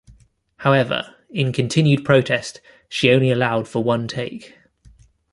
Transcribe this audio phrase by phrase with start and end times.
[0.55, 2.59] However, in continued protest,
[2.89, 4.55] she only allowed for one take.